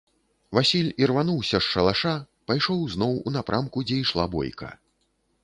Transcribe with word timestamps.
Васіль 0.57 0.87
ірвануўся 1.03 1.57
з 1.65 1.73
шалаша, 1.73 2.15
пайшоў 2.53 2.81
зноў 2.95 3.13
у 3.19 3.29
напрамку, 3.37 3.77
дзе 3.93 4.01
ішла 4.07 4.25
бойка. 4.39 4.69